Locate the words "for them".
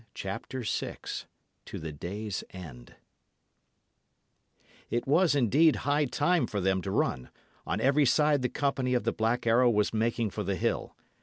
6.47-6.81